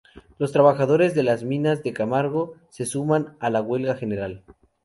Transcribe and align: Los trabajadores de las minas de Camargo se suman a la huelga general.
Los 0.39 0.51
trabajadores 0.51 1.13
de 1.13 1.21
las 1.21 1.43
minas 1.43 1.83
de 1.83 1.93
Camargo 1.93 2.55
se 2.71 2.87
suman 2.87 3.37
a 3.39 3.51
la 3.51 3.61
huelga 3.61 3.93
general. 3.95 4.43